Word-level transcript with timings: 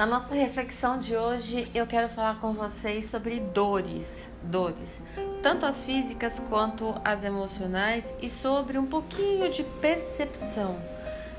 Na 0.00 0.06
nossa 0.06 0.34
reflexão 0.34 0.98
de 0.98 1.14
hoje, 1.14 1.70
eu 1.74 1.86
quero 1.86 2.08
falar 2.08 2.40
com 2.40 2.54
vocês 2.54 3.04
sobre 3.04 3.38
dores, 3.38 4.30
dores, 4.42 4.98
tanto 5.42 5.66
as 5.66 5.84
físicas 5.84 6.40
quanto 6.48 6.98
as 7.04 7.22
emocionais 7.22 8.14
e 8.18 8.26
sobre 8.26 8.78
um 8.78 8.86
pouquinho 8.86 9.50
de 9.50 9.62
percepção. 9.62 10.80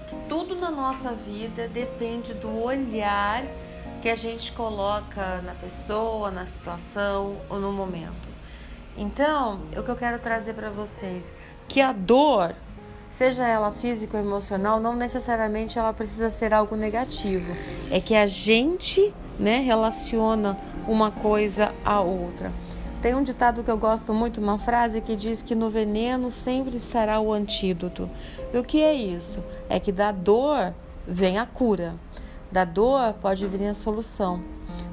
Que 0.08 0.16
tudo 0.30 0.56
na 0.56 0.70
nossa 0.70 1.12
vida 1.12 1.68
depende 1.68 2.36
do 2.36 2.62
olhar 2.62 3.44
que 4.00 4.08
a 4.08 4.14
gente 4.16 4.52
coloca 4.52 5.42
na 5.42 5.56
pessoa, 5.56 6.30
na 6.30 6.46
situação 6.46 7.38
ou 7.50 7.60
no 7.60 7.72
momento. 7.72 8.30
Então, 8.96 9.62
o 9.76 9.82
que 9.82 9.90
eu 9.90 9.96
quero 9.96 10.20
trazer 10.20 10.54
para 10.54 10.70
vocês, 10.70 11.34
que 11.68 11.82
a 11.82 11.92
dor 11.92 12.56
seja 13.12 13.46
ela 13.46 13.72
física 13.72 14.18
ou 14.18 14.24
emocional, 14.24 14.80
não 14.80 14.96
necessariamente 14.96 15.78
ela 15.78 15.94
precisa 15.94 16.30
ser 16.30 16.54
algo 16.54 16.76
negativo. 16.76 17.54
É 17.92 18.00
que 18.00 18.16
a 18.16 18.26
gente, 18.26 19.14
né, 19.38 19.60
relaciona 19.60 20.58
uma 20.88 21.12
coisa 21.12 21.72
à 21.86 22.00
outra. 22.00 22.52
Tem 23.02 23.14
um 23.14 23.22
ditado 23.22 23.64
que 23.64 23.70
eu 23.70 23.78
gosto 23.78 24.14
muito, 24.14 24.40
uma 24.40 24.58
frase 24.58 25.02
que 25.02 25.16
diz 25.16 25.42
que 25.42 25.54
no 25.54 25.70
veneno 25.70 26.32
sempre 26.32 26.78
estará 26.78 27.20
o 27.20 27.34
antídoto. 27.34 28.10
E 28.54 28.58
o 28.58 28.64
que 28.64 28.82
é 28.82 28.94
isso? 28.94 29.44
É 29.68 29.80
que 29.80 29.92
da 29.92 30.12
dor 30.12 30.74
vem 31.06 31.38
a 31.38 31.46
cura. 31.46 31.96
Da 32.52 32.64
dor 32.64 33.14
pode 33.14 33.46
vir 33.48 33.68
a 33.68 33.74
solução. 33.74 34.42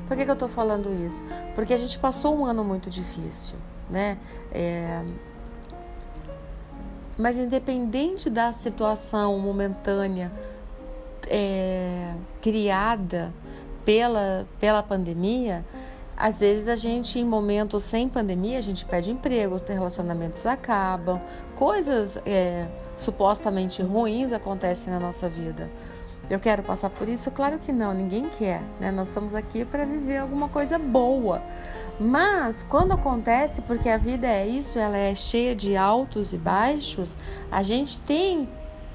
Por 0.07 0.17
que, 0.17 0.25
que 0.25 0.31
eu 0.31 0.35
estou 0.35 0.49
falando 0.49 0.91
isso? 1.07 1.23
Porque 1.55 1.75
a 1.75 1.77
gente 1.77 1.99
passou 1.99 2.35
um 2.35 2.47
ano 2.47 2.65
muito 2.65 2.89
difícil, 2.89 3.57
né? 3.91 4.17
É, 4.51 5.05
mas 7.19 7.37
independente 7.37 8.31
da 8.31 8.53
situação 8.53 9.37
momentânea 9.41 10.31
é, 11.29 12.15
criada 12.41 13.35
pela, 13.85 14.47
pela 14.61 14.83
pandemia, 14.83 15.65
às 16.17 16.41
vezes 16.41 16.69
a 16.69 16.77
gente, 16.77 17.19
em 17.19 17.25
momentos 17.25 17.83
sem 17.83 18.09
pandemia, 18.09 18.59
a 18.59 18.63
gente 18.63 18.85
perde 18.85 19.11
emprego, 19.11 19.61
relacionamentos 19.69 20.47
acabam, 20.47 21.21
coisas 21.55 22.21
é, 22.25 22.69
supostamente 22.97 23.83
ruins 23.83 24.33
acontecem 24.33 24.93
na 24.93 25.01
nossa 25.01 25.29
vida. 25.29 25.69
Eu 26.31 26.39
quero 26.39 26.63
passar 26.63 26.91
por 26.91 27.09
isso? 27.09 27.31
Claro 27.31 27.59
que 27.59 27.73
não, 27.73 27.95
ninguém 27.95 28.29
quer, 28.29 28.63
né? 28.79 28.91
Nós 28.91 29.09
estamos 29.09 29.35
aqui 29.35 29.65
para 29.65 29.85
viver 29.85 30.19
alguma 30.19 30.49
coisa 30.49 30.79
boa. 30.79 31.43
Mas 31.99 32.63
quando 32.63 32.93
acontece, 32.93 33.63
porque 33.63 33.89
a 33.89 33.97
vida 33.97 34.27
é 34.27 34.47
isso, 34.47 34.79
ela 34.79 34.97
é 34.97 35.15
cheia 35.15 35.55
de 35.55 35.77
altos 35.77 36.33
e 36.33 36.37
baixos, 36.37 37.17
a 37.51 37.63
gente 37.63 37.99
tem 38.01 38.49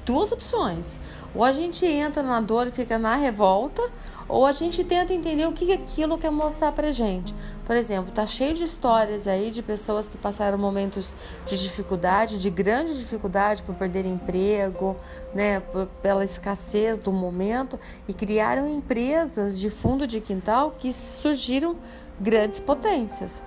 duas 0.04 0.32
opções. 0.32 0.96
Ou 1.34 1.42
a 1.42 1.52
gente 1.52 1.84
entra 1.84 2.22
na 2.22 2.40
dor 2.40 2.66
e 2.66 2.70
fica 2.70 2.98
na 2.98 3.16
revolta, 3.16 3.82
ou 4.28 4.46
a 4.46 4.52
gente 4.52 4.82
tenta 4.84 5.12
entender 5.12 5.46
o 5.46 5.52
que 5.52 5.72
aquilo 5.72 6.16
quer 6.16 6.30
mostrar 6.30 6.72
pra 6.72 6.90
gente. 6.92 7.34
Por 7.66 7.76
exemplo, 7.76 8.12
tá 8.12 8.26
cheio 8.26 8.54
de 8.54 8.64
histórias 8.64 9.26
aí 9.26 9.50
de 9.50 9.62
pessoas 9.62 10.08
que 10.08 10.16
passaram 10.16 10.56
momentos 10.56 11.12
de 11.46 11.58
dificuldade, 11.60 12.38
de 12.38 12.50
grande 12.50 12.96
dificuldade 12.96 13.62
por 13.62 13.74
perder 13.74 14.06
emprego, 14.06 14.96
né, 15.34 15.60
por, 15.60 15.86
pela 16.00 16.24
escassez 16.24 16.98
do 16.98 17.12
momento 17.12 17.78
e 18.08 18.14
criaram 18.14 18.68
empresas 18.68 19.58
de 19.58 19.68
fundo 19.68 20.06
de 20.06 20.20
quintal 20.20 20.74
que 20.78 20.92
surgiram 20.92 21.76
grandes 22.18 22.60
potências. 22.60 23.42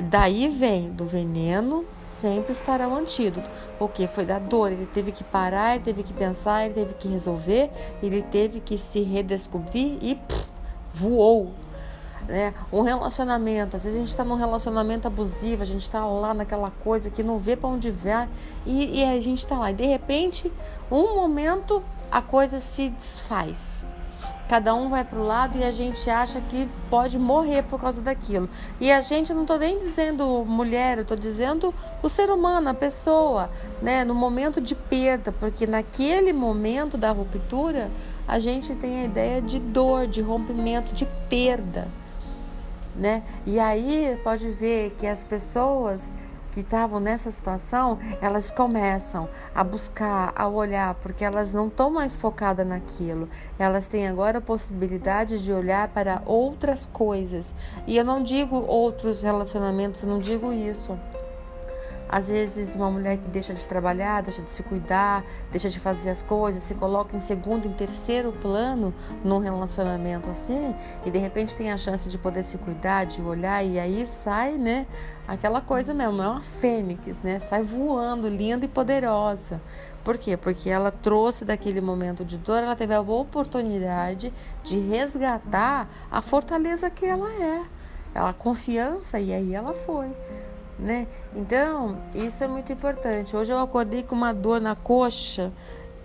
Daí 0.00 0.48
vem 0.48 0.90
do 0.90 1.04
veneno 1.04 1.84
sempre 2.06 2.52
estará 2.52 2.86
o 2.86 2.94
antídoto, 2.94 3.50
porque 3.78 4.06
foi 4.06 4.24
da 4.24 4.38
dor, 4.38 4.70
ele 4.70 4.86
teve 4.86 5.10
que 5.10 5.24
parar, 5.24 5.74
ele 5.74 5.84
teve 5.84 6.02
que 6.04 6.12
pensar, 6.12 6.64
ele 6.64 6.74
teve 6.74 6.94
que 6.94 7.08
resolver, 7.08 7.68
ele 8.00 8.22
teve 8.22 8.60
que 8.60 8.78
se 8.78 9.02
redescobrir 9.02 9.98
e 10.00 10.14
pff, 10.14 10.46
voou. 10.94 11.52
Né? 12.28 12.54
Um 12.72 12.82
relacionamento, 12.82 13.76
às 13.76 13.82
vezes 13.82 13.96
a 13.96 14.00
gente 14.00 14.10
está 14.10 14.24
num 14.24 14.36
relacionamento 14.36 15.08
abusivo, 15.08 15.62
a 15.62 15.66
gente 15.66 15.82
está 15.82 16.04
lá 16.06 16.32
naquela 16.32 16.70
coisa 16.70 17.10
que 17.10 17.22
não 17.22 17.38
vê 17.38 17.56
para 17.56 17.68
onde 17.68 17.90
vai 17.90 18.28
e, 18.64 19.00
e 19.00 19.04
a 19.04 19.20
gente 19.20 19.38
está 19.38 19.58
lá. 19.58 19.72
E 19.72 19.74
de 19.74 19.86
repente, 19.86 20.52
um 20.88 21.16
momento, 21.16 21.82
a 22.10 22.22
coisa 22.22 22.60
se 22.60 22.90
desfaz. 22.90 23.84
Cada 24.52 24.74
um 24.74 24.90
vai 24.90 25.02
para 25.02 25.18
o 25.18 25.26
lado 25.26 25.56
e 25.56 25.64
a 25.64 25.72
gente 25.72 26.10
acha 26.10 26.38
que 26.38 26.68
pode 26.90 27.18
morrer 27.18 27.62
por 27.62 27.80
causa 27.80 28.02
daquilo. 28.02 28.50
E 28.78 28.92
a 28.92 29.00
gente, 29.00 29.32
não 29.32 29.44
estou 29.44 29.58
nem 29.58 29.78
dizendo 29.78 30.44
mulher, 30.44 30.98
eu 30.98 31.02
estou 31.04 31.16
dizendo 31.16 31.74
o 32.02 32.08
ser 32.10 32.28
humano, 32.28 32.68
a 32.68 32.74
pessoa, 32.74 33.50
né? 33.80 34.04
No 34.04 34.14
momento 34.14 34.60
de 34.60 34.74
perda, 34.74 35.32
porque 35.32 35.66
naquele 35.66 36.34
momento 36.34 36.98
da 36.98 37.10
ruptura, 37.12 37.90
a 38.28 38.38
gente 38.38 38.74
tem 38.74 39.00
a 39.00 39.04
ideia 39.04 39.40
de 39.40 39.58
dor, 39.58 40.06
de 40.06 40.20
rompimento, 40.20 40.92
de 40.92 41.08
perda, 41.30 41.88
né? 42.94 43.22
E 43.46 43.58
aí 43.58 44.20
pode 44.22 44.50
ver 44.50 44.94
que 44.98 45.06
as 45.06 45.24
pessoas 45.24 46.12
que 46.52 46.60
estavam 46.60 47.00
nessa 47.00 47.30
situação, 47.30 47.98
elas 48.20 48.50
começam 48.50 49.28
a 49.54 49.64
buscar, 49.64 50.32
a 50.36 50.46
olhar, 50.46 50.94
porque 50.96 51.24
elas 51.24 51.52
não 51.52 51.66
estão 51.66 51.90
mais 51.90 52.14
focadas 52.14 52.66
naquilo. 52.66 53.28
Elas 53.58 53.86
têm 53.86 54.06
agora 54.06 54.38
a 54.38 54.42
possibilidade 54.42 55.42
de 55.42 55.52
olhar 55.52 55.88
para 55.88 56.22
outras 56.26 56.86
coisas. 56.92 57.54
E 57.86 57.96
eu 57.96 58.04
não 58.04 58.22
digo 58.22 58.56
outros 58.66 59.22
relacionamentos, 59.22 60.02
não 60.02 60.20
digo 60.20 60.52
isso. 60.52 60.96
Às 62.08 62.28
vezes, 62.28 62.74
uma 62.76 62.90
mulher 62.90 63.16
que 63.16 63.28
deixa 63.28 63.54
de 63.54 63.64
trabalhar, 63.64 64.22
deixa 64.22 64.42
de 64.42 64.50
se 64.50 64.62
cuidar, 64.62 65.24
deixa 65.50 65.70
de 65.70 65.80
fazer 65.80 66.10
as 66.10 66.22
coisas, 66.22 66.62
se 66.62 66.74
coloca 66.74 67.16
em 67.16 67.20
segundo, 67.20 67.66
em 67.66 67.72
terceiro 67.72 68.32
plano 68.32 68.94
num 69.24 69.38
relacionamento 69.38 70.28
assim, 70.28 70.74
e 71.06 71.10
de 71.10 71.18
repente 71.18 71.56
tem 71.56 71.72
a 71.72 71.76
chance 71.78 72.08
de 72.08 72.18
poder 72.18 72.42
se 72.42 72.58
cuidar, 72.58 73.04
de 73.04 73.22
olhar, 73.22 73.64
e 73.64 73.78
aí 73.78 74.06
sai, 74.06 74.52
né? 74.52 74.86
Aquela 75.26 75.60
coisa 75.60 75.94
mesmo, 75.94 76.20
é 76.20 76.28
uma 76.28 76.42
fênix, 76.42 77.22
né? 77.22 77.38
Sai 77.38 77.62
voando, 77.62 78.28
linda 78.28 78.64
e 78.66 78.68
poderosa. 78.68 79.60
Por 80.04 80.18
quê? 80.18 80.36
Porque 80.36 80.68
ela 80.68 80.90
trouxe 80.90 81.44
daquele 81.44 81.80
momento 81.80 82.24
de 82.24 82.36
dor, 82.36 82.62
ela 82.62 82.76
teve 82.76 82.92
a 82.92 83.00
oportunidade 83.00 84.32
de 84.62 84.78
resgatar 84.80 85.88
a 86.10 86.20
fortaleza 86.20 86.90
que 86.90 87.06
ela 87.06 87.32
é, 87.32 87.62
a 88.14 88.32
confiança, 88.32 89.18
e 89.18 89.32
aí 89.32 89.54
ela 89.54 89.72
foi 89.72 90.12
né? 90.78 91.06
Então, 91.34 91.98
isso 92.14 92.42
é 92.42 92.48
muito 92.48 92.72
importante. 92.72 93.36
Hoje 93.36 93.52
eu 93.52 93.58
acordei 93.58 94.02
com 94.02 94.14
uma 94.14 94.32
dor 94.32 94.60
na 94.60 94.74
coxa 94.74 95.52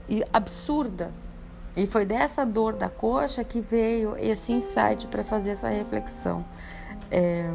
e 0.07 0.23
absurda. 0.31 1.11
E 1.75 1.85
foi 1.85 2.05
dessa 2.05 2.45
dor 2.45 2.73
da 2.73 2.89
coxa 2.89 3.44
que 3.44 3.61
veio 3.61 4.16
esse 4.17 4.51
insight 4.51 5.07
para 5.07 5.23
fazer 5.23 5.51
essa 5.51 5.69
reflexão. 5.69 6.44
É, 7.11 7.50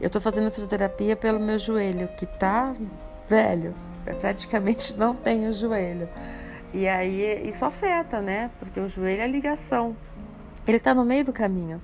eu 0.00 0.06
estou 0.06 0.20
fazendo 0.20 0.50
fisioterapia 0.50 1.16
pelo 1.16 1.40
meu 1.40 1.58
joelho, 1.58 2.08
que 2.16 2.26
tá 2.26 2.74
velho, 3.28 3.74
praticamente 4.20 4.96
não 4.96 5.14
tem 5.14 5.48
o 5.48 5.52
joelho. 5.52 6.08
E 6.72 6.88
aí 6.88 7.48
isso 7.48 7.64
afeta, 7.64 8.20
né? 8.20 8.50
Porque 8.58 8.78
o 8.80 8.88
joelho 8.88 9.22
é 9.22 9.26
ligação. 9.26 9.96
Ele 10.66 10.76
está 10.76 10.94
no 10.94 11.04
meio 11.04 11.24
do 11.24 11.32
caminho. 11.32 11.80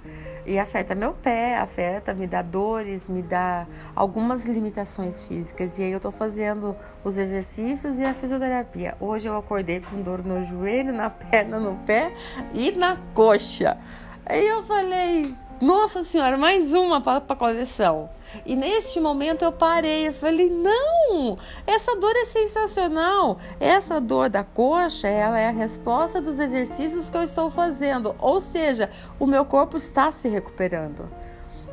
E 0.50 0.58
afeta 0.58 0.96
meu 0.96 1.12
pé, 1.12 1.56
afeta, 1.58 2.12
me 2.12 2.26
dá 2.26 2.42
dores, 2.42 3.06
me 3.06 3.22
dá 3.22 3.68
algumas 3.94 4.46
limitações 4.46 5.22
físicas. 5.22 5.78
E 5.78 5.84
aí 5.84 5.92
eu 5.92 6.00
tô 6.00 6.10
fazendo 6.10 6.74
os 7.04 7.18
exercícios 7.18 8.00
e 8.00 8.04
a 8.04 8.12
fisioterapia. 8.12 8.96
Hoje 8.98 9.28
eu 9.28 9.38
acordei 9.38 9.78
com 9.78 10.02
dor 10.02 10.24
no 10.24 10.44
joelho, 10.44 10.92
na 10.92 11.08
perna, 11.08 11.60
no 11.60 11.76
pé 11.86 12.12
e 12.52 12.72
na 12.72 12.96
coxa. 13.14 13.78
Aí 14.26 14.44
eu 14.44 14.64
falei, 14.64 15.36
nossa 15.60 16.02
senhora, 16.02 16.38
mais 16.38 16.72
uma 16.72 17.02
para 17.02 17.22
a 17.28 17.36
coleção. 17.36 18.08
E 18.46 18.56
neste 18.56 18.98
momento 18.98 19.44
eu 19.44 19.52
parei, 19.52 20.08
eu 20.08 20.12
falei, 20.12 20.48
não, 20.48 21.36
essa 21.66 21.94
dor 21.96 22.12
é 22.16 22.24
sensacional. 22.24 23.38
Essa 23.60 24.00
dor 24.00 24.30
da 24.30 24.42
coxa, 24.42 25.06
ela 25.06 25.38
é 25.38 25.48
a 25.48 25.52
resposta 25.52 26.20
dos 26.20 26.38
exercícios 26.38 27.10
que 27.10 27.16
eu 27.16 27.22
estou 27.22 27.50
fazendo. 27.50 28.14
Ou 28.18 28.40
seja, 28.40 28.88
o 29.18 29.26
meu 29.26 29.44
corpo 29.44 29.76
está 29.76 30.10
se 30.10 30.28
recuperando. 30.28 31.06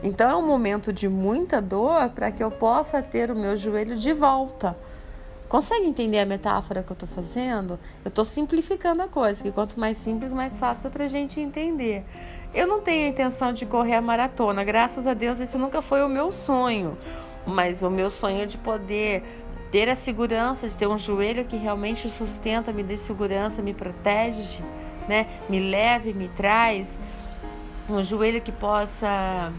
Então 0.04 0.30
é 0.30 0.36
um 0.36 0.46
momento 0.46 0.92
de 0.92 1.08
muita 1.08 1.62
dor 1.62 2.10
para 2.10 2.30
que 2.30 2.44
eu 2.44 2.52
possa 2.52 3.02
ter 3.02 3.32
o 3.32 3.36
meu 3.36 3.56
joelho 3.56 3.96
de 3.96 4.14
volta. 4.14 4.78
Consegue 5.48 5.86
entender 5.86 6.20
a 6.20 6.26
metáfora 6.26 6.84
que 6.84 6.92
eu 6.92 6.94
estou 6.94 7.08
fazendo? 7.08 7.80
Eu 8.04 8.10
estou 8.10 8.26
simplificando 8.26 9.02
a 9.02 9.08
coisa, 9.08 9.42
que 9.42 9.50
quanto 9.50 9.80
mais 9.80 9.96
simples, 9.96 10.34
mais 10.34 10.58
fácil 10.58 10.90
para 10.92 11.06
a 11.06 11.08
gente 11.08 11.40
entender. 11.40 12.06
Eu 12.54 12.68
não 12.68 12.82
tenho 12.82 13.08
a 13.08 13.10
intenção 13.10 13.54
de 13.54 13.66
correr 13.66 13.96
a 13.96 14.02
maratona, 14.02 14.64
graças 14.64 15.06
a 15.06 15.14
Deus, 15.14 15.40
esse 15.40 15.58
nunca 15.58 15.82
foi 15.82 16.04
o 16.04 16.10
meu 16.10 16.32
sonho. 16.32 16.98
Mas 17.46 17.84
o 17.84 17.90
meu 17.90 18.10
sonho 18.10 18.44
é 18.44 18.46
de 18.46 18.58
poder 18.58 19.24
ter 19.72 19.90
a 19.90 19.96
segurança, 19.96 20.68
de 20.68 20.76
ter 20.76 20.88
um 20.88 20.98
joelho 20.98 21.46
que 21.46 21.56
realmente 21.56 22.10
sustenta, 22.10 22.72
me 22.72 22.84
dê 22.84 22.98
segurança, 22.98 23.62
me 23.62 23.74
protege, 23.74 24.60
né? 25.08 25.28
me 25.50 25.60
leve, 25.60 26.14
me 26.14 26.30
traz. 26.30 26.98
Um 27.90 28.04
joelho 28.04 28.42
que 28.42 28.52
possa. 28.52 29.52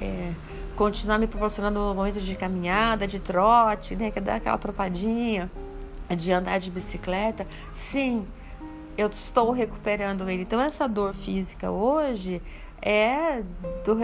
É, 0.00 0.32
continuar 0.76 1.18
me 1.18 1.26
proporcionando 1.26 1.78
momentos 1.94 2.24
de 2.24 2.34
caminhada, 2.34 3.06
de 3.06 3.20
trote, 3.20 3.94
né? 3.94 4.10
Que 4.10 4.20
dá 4.20 4.36
aquela 4.36 4.58
trotadinha, 4.58 5.50
de 6.16 6.32
andar 6.32 6.58
de 6.58 6.70
bicicleta. 6.70 7.46
Sim, 7.72 8.26
eu 8.96 9.08
estou 9.08 9.50
recuperando 9.52 10.28
ele. 10.28 10.42
Então, 10.42 10.60
essa 10.60 10.88
dor 10.88 11.14
física 11.14 11.70
hoje 11.70 12.40
é 12.84 13.42
do, 13.82 13.96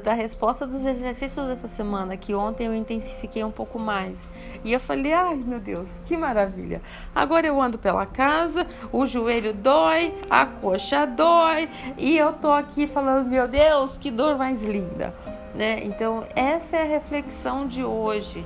da 0.00 0.12
resposta 0.12 0.66
dos 0.66 0.84
exercícios 0.84 1.46
dessa 1.46 1.68
semana, 1.68 2.16
que 2.16 2.34
ontem 2.34 2.66
eu 2.66 2.74
intensifiquei 2.74 3.44
um 3.44 3.50
pouco 3.50 3.78
mais. 3.78 4.26
E 4.64 4.72
eu 4.72 4.80
falei, 4.80 5.12
ai 5.12 5.36
meu 5.36 5.60
Deus, 5.60 6.00
que 6.04 6.16
maravilha. 6.16 6.82
Agora 7.14 7.46
eu 7.46 7.62
ando 7.62 7.78
pela 7.78 8.04
casa, 8.04 8.66
o 8.90 9.06
joelho 9.06 9.54
dói, 9.54 10.12
a 10.28 10.44
coxa 10.44 11.06
dói, 11.06 11.70
e 11.96 12.18
eu 12.18 12.32
tô 12.32 12.50
aqui 12.50 12.88
falando, 12.88 13.28
meu 13.28 13.46
Deus, 13.46 13.96
que 13.96 14.10
dor 14.10 14.36
mais 14.36 14.64
linda. 14.64 15.14
Né? 15.54 15.84
Então, 15.84 16.24
essa 16.34 16.76
é 16.76 16.82
a 16.82 16.86
reflexão 16.86 17.68
de 17.68 17.84
hoje. 17.84 18.44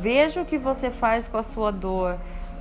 Veja 0.00 0.40
o 0.40 0.46
que 0.46 0.56
você 0.56 0.90
faz 0.90 1.28
com 1.28 1.36
a 1.36 1.42
sua 1.42 1.70
dor. 1.70 2.18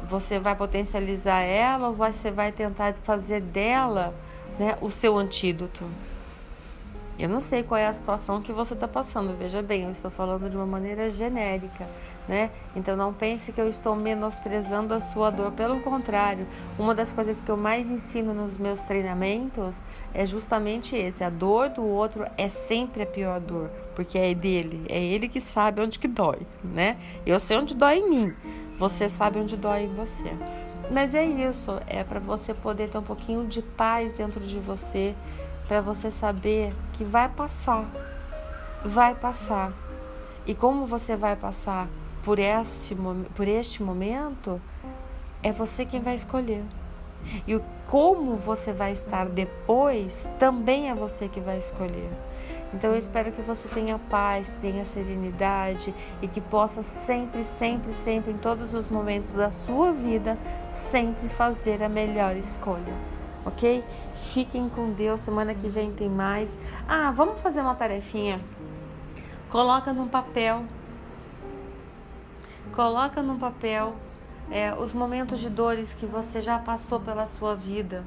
Você 0.09 0.39
vai 0.39 0.55
potencializar 0.55 1.41
ela 1.41 1.89
ou 1.89 1.93
você 1.93 2.31
vai 2.31 2.51
tentar 2.51 2.93
fazer 3.03 3.41
dela 3.41 4.13
né, 4.57 4.77
o 4.81 4.89
seu 4.89 5.17
antídoto? 5.17 5.83
Eu 7.19 7.27
não 7.27 7.41
sei 7.41 7.63
qual 7.63 7.79
é 7.79 7.87
a 7.87 7.93
situação 7.93 8.41
que 8.41 8.53
você 8.53 8.75
está 8.75 8.87
passando. 8.87 9.35
Veja 9.35 9.61
bem, 9.61 9.83
eu 9.85 9.91
estou 9.91 10.11
falando 10.11 10.47
de 10.49 10.55
uma 10.55 10.67
maneira 10.67 11.09
genérica, 11.09 11.87
né? 12.27 12.51
Então 12.75 12.95
não 12.95 13.11
pense 13.11 13.51
que 13.51 13.59
eu 13.59 13.67
estou 13.67 13.95
menosprezando 13.95 14.93
a 14.93 14.99
sua 14.99 15.31
dor. 15.31 15.51
Pelo 15.53 15.79
contrário, 15.79 16.45
uma 16.77 16.93
das 16.93 17.11
coisas 17.11 17.41
que 17.41 17.49
eu 17.49 17.57
mais 17.57 17.89
ensino 17.89 18.35
nos 18.35 18.59
meus 18.59 18.79
treinamentos 18.81 19.75
é 20.13 20.27
justamente 20.27 20.95
esse: 20.95 21.23
a 21.23 21.29
dor 21.29 21.69
do 21.69 21.83
outro 21.83 22.23
é 22.37 22.47
sempre 22.49 23.01
a 23.01 23.07
pior 23.07 23.39
dor, 23.39 23.71
porque 23.95 24.19
é 24.19 24.35
dele, 24.35 24.85
é 24.87 25.03
ele 25.03 25.27
que 25.27 25.41
sabe 25.41 25.81
onde 25.81 25.97
que 25.97 26.07
dói, 26.07 26.41
né? 26.63 26.97
Eu 27.25 27.39
sei 27.39 27.57
onde 27.57 27.73
dói 27.73 27.97
em 27.97 28.09
mim, 28.11 28.35
você 28.77 29.09
sabe 29.09 29.39
onde 29.39 29.57
dói 29.57 29.83
em 29.83 29.93
você. 29.93 30.35
Mas 30.91 31.13
é 31.13 31.25
isso, 31.25 31.81
é 31.87 32.03
para 32.03 32.19
você 32.19 32.53
poder 32.53 32.89
ter 32.89 32.97
um 32.97 33.03
pouquinho 33.03 33.45
de 33.45 33.61
paz 33.61 34.13
dentro 34.13 34.39
de 34.39 34.57
você 34.59 35.15
para 35.67 35.81
você 35.81 36.09
saber 36.09 36.73
que 36.93 37.03
vai 37.03 37.27
passar. 37.27 37.85
Vai 38.85 39.13
passar. 39.13 39.73
E 40.45 40.55
como 40.55 40.85
você 40.85 41.15
vai 41.15 41.35
passar 41.35 41.89
por 42.23 42.39
este, 42.39 42.95
por 43.35 43.47
este 43.47 43.83
momento, 43.83 44.61
é 45.43 45.51
você 45.51 45.85
quem 45.85 45.99
vai 45.99 46.15
escolher. 46.15 46.63
E 47.45 47.59
como 47.87 48.37
você 48.37 48.71
vai 48.71 48.93
estar 48.93 49.25
depois 49.27 50.27
também 50.39 50.89
é 50.89 50.95
você 50.95 51.27
que 51.27 51.41
vai 51.41 51.57
escolher. 51.57 52.09
Então 52.73 52.91
eu 52.91 52.97
espero 52.97 53.31
que 53.31 53.41
você 53.41 53.67
tenha 53.67 53.99
paz, 54.09 54.51
tenha 54.61 54.85
serenidade 54.85 55.93
e 56.21 56.27
que 56.27 56.41
possa 56.41 56.83
sempre, 56.83 57.43
sempre, 57.43 57.93
sempre, 57.93 58.31
em 58.31 58.37
todos 58.37 58.73
os 58.73 58.87
momentos 58.87 59.33
da 59.33 59.49
sua 59.49 59.91
vida, 59.93 60.37
sempre 60.71 61.29
fazer 61.29 61.81
a 61.81 61.89
melhor 61.89 62.35
escolha 62.35 63.17
ok? 63.47 63.83
Fiquem 64.13 64.67
com 64.67 64.91
Deus, 64.91 65.21
semana 65.21 65.55
que 65.55 65.69
vem 65.69 65.91
tem 65.91 66.09
mais. 66.09 66.59
Ah, 66.87 67.11
vamos 67.11 67.39
fazer 67.39 67.61
uma 67.61 67.73
tarefinha. 67.73 68.41
Coloca 69.49 69.93
num 69.93 70.07
papel. 70.07 70.65
Coloca 72.73 73.21
num 73.23 73.39
papel 73.39 73.95
é, 74.51 74.73
os 74.73 74.91
momentos 74.91 75.39
de 75.39 75.49
dores 75.49 75.93
que 75.93 76.05
você 76.05 76.41
já 76.41 76.59
passou 76.59 76.99
pela 76.99 77.25
sua 77.25 77.55
vida. 77.55 78.03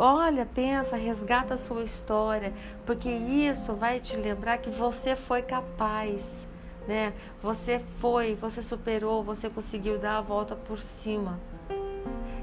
Olha, 0.00 0.46
pensa, 0.46 0.94
resgata 0.96 1.54
a 1.54 1.56
sua 1.56 1.82
história, 1.82 2.54
porque 2.86 3.08
isso 3.10 3.74
vai 3.74 3.98
te 3.98 4.14
lembrar 4.16 4.58
que 4.58 4.70
você 4.70 5.16
foi 5.16 5.42
capaz, 5.42 6.46
né? 6.86 7.12
Você 7.42 7.80
foi, 7.98 8.36
você 8.36 8.62
superou, 8.62 9.24
você 9.24 9.50
conseguiu 9.50 9.98
dar 9.98 10.18
a 10.18 10.20
volta 10.20 10.54
por 10.54 10.78
cima. 10.78 11.40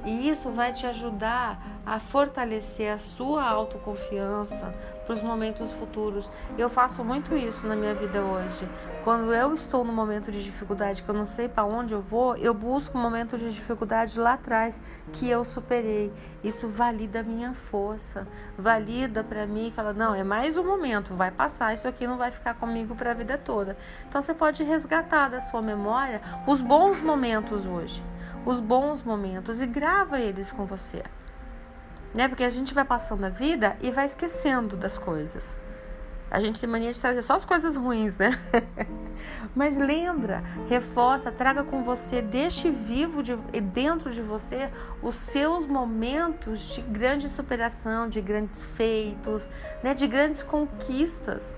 E 0.06 0.30
isso 0.30 0.52
vai 0.52 0.72
te 0.72 0.86
ajudar 0.86 1.60
a 1.86 2.00
fortalecer 2.00 2.94
a 2.94 2.98
sua 2.98 3.44
autoconfiança 3.44 4.74
para 5.04 5.13
os 5.13 5.22
momentos 5.22 5.72
futuros. 5.72 6.31
Eu 6.57 6.69
faço 6.69 7.04
muito 7.04 7.36
isso 7.36 7.68
na 7.68 7.75
minha 7.75 7.94
vida 7.94 8.22
hoje. 8.22 8.68
Quando 9.04 9.31
eu 9.34 9.54
estou 9.54 9.84
no 9.84 9.94
momento 9.94 10.31
de 10.31 10.44
dificuldade, 10.44 11.04
que 11.04 11.10
eu 11.10 11.13
não 11.13 11.28
sei 11.28 11.48
para 11.48 11.63
onde 11.63 11.94
eu 11.94 12.02
vou, 12.02 12.36
eu 12.38 12.56
busco 12.56 12.98
um 12.98 13.02
momento 13.02 13.38
de 13.38 13.54
dificuldade 13.54 14.19
lá 14.19 14.34
atrás 14.34 14.81
que 15.13 15.30
eu 15.30 15.46
superei. 15.46 16.12
Isso 16.44 16.68
valida 16.68 17.19
a 17.19 17.24
minha 17.24 17.54
força, 17.54 18.28
valida 18.58 19.24
para 19.24 19.46
mim 19.46 19.72
fala: 19.75 19.94
não, 19.94 20.16
é 20.16 20.24
mais 20.24 20.58
um 20.58 20.63
momento, 20.63 21.13
vai 21.13 21.30
passar, 21.30 21.74
isso 21.74 21.88
aqui 21.88 22.08
não 22.08 22.18
vai 22.18 22.31
ficar 22.31 22.56
comigo 22.56 22.96
para 22.96 23.12
a 23.12 23.13
vida 23.13 23.38
toda. 23.38 23.78
Então 24.10 24.22
você 24.22 24.34
pode 24.34 24.63
resgatar 24.63 25.30
da 25.30 25.40
sua 25.40 25.62
memória 25.62 26.22
os 26.48 26.62
bons 26.62 27.00
momentos 27.00 27.68
hoje 27.68 28.04
os 28.46 28.60
bons 28.60 29.02
momentos 29.02 29.60
e 29.60 29.68
grava 29.68 30.20
eles 30.20 30.52
com 30.52 30.66
você. 30.66 31.04
Né? 32.14 32.28
Porque 32.28 32.44
a 32.44 32.50
gente 32.50 32.74
vai 32.74 32.86
passando 32.86 33.26
a 33.26 33.30
vida 33.30 33.76
e 33.82 33.92
vai 33.92 34.06
esquecendo 34.06 34.78
das 34.78 34.98
coisas. 34.98 35.56
A 36.30 36.40
gente 36.40 36.60
tem 36.60 36.68
mania 36.68 36.92
de 36.92 37.00
trazer 37.00 37.22
só 37.22 37.36
as 37.36 37.46
coisas 37.46 37.76
ruins, 37.76 38.18
né? 38.18 38.38
Mas 39.56 39.78
lembra, 39.78 40.44
reforça, 40.68 41.32
traga 41.32 41.64
com 41.64 41.84
você, 41.84 42.22
deixe 42.22 42.70
vivo 42.70 43.22
de, 43.22 43.36
dentro 43.62 44.12
de 44.12 44.22
você 44.22 44.70
os 45.02 45.16
seus 45.16 45.66
momentos 45.66 46.60
de 46.74 46.82
grande 46.82 47.30
superação, 47.30 48.10
de 48.10 48.20
grandes 48.22 48.64
feitos, 48.64 49.48
né? 49.84 49.94
de 49.94 50.08
grandes 50.08 50.42
conquistas. 50.44 51.56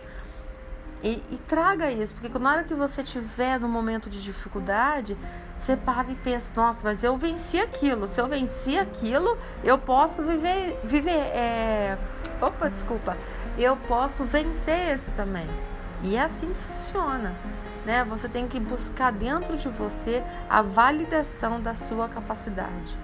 E, 1.03 1.23
e 1.31 1.37
traga 1.47 1.91
isso, 1.91 2.13
porque 2.15 2.37
na 2.39 2.51
hora 2.51 2.63
que 2.63 2.73
você 2.73 3.03
tiver 3.03 3.59
no 3.59 3.67
momento 3.67 4.09
de 4.09 4.21
dificuldade, 4.21 5.15
você 5.57 5.75
para 5.75 6.11
e 6.11 6.15
pensa, 6.15 6.49
nossa, 6.55 6.79
mas 6.83 7.03
eu 7.03 7.17
venci 7.17 7.59
aquilo. 7.59 8.07
Se 8.07 8.19
eu 8.19 8.27
venci 8.27 8.77
aquilo, 8.77 9.37
eu 9.63 9.77
posso 9.77 10.23
viver, 10.23 10.79
viver, 10.83 11.11
é... 11.11 11.97
opa, 12.41 12.69
desculpa, 12.69 13.17
eu 13.57 13.75
posso 13.75 14.23
vencer 14.23 14.93
esse 14.93 15.11
também. 15.11 15.47
E 16.03 16.15
é 16.15 16.21
assim 16.21 16.47
que 16.47 16.73
funciona, 16.73 17.35
né? 17.85 18.03
Você 18.03 18.29
tem 18.29 18.47
que 18.47 18.59
buscar 18.59 19.11
dentro 19.11 19.57
de 19.57 19.67
você 19.67 20.23
a 20.49 20.61
validação 20.61 21.61
da 21.61 21.73
sua 21.73 22.07
capacidade. 22.07 22.97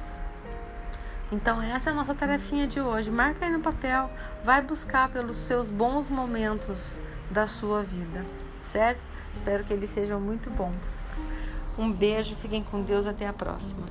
Então 1.31 1.60
essa 1.60 1.89
é 1.89 1.94
a 1.94 1.96
nossa 1.96 2.13
tarefinha 2.13 2.68
de 2.68 2.80
hoje. 2.80 3.10
Marca 3.10 3.46
aí 3.46 3.51
no 3.51 3.60
papel, 3.60 4.12
vai 4.44 4.62
buscar 4.62 5.10
pelos 5.10 5.38
seus 5.38 5.72
bons 5.72 6.07
momentos 6.07 7.00
da 7.34 7.48
sua 7.48 7.84
vida, 7.84 8.24
certo? 8.62 9.04
Espero 9.34 9.64
que 9.64 9.74
eles 9.74 9.90
sejam 9.90 10.22
muito 10.22 10.50
bons. 10.52 11.04
Um 11.78 11.92
beijo, 11.92 12.36
fiquem 12.36 12.64
com 12.64 12.84
Deus, 12.84 13.08
até 13.08 13.28
a 13.28 13.34
próxima. 13.34 13.84